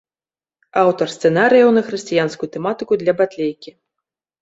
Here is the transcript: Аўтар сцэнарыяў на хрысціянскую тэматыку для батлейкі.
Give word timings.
Аўтар 0.83 1.07
сцэнарыяў 1.17 1.69
на 1.77 1.85
хрысціянскую 1.91 2.53
тэматыку 2.59 2.93
для 3.07 3.13
батлейкі. 3.25 3.81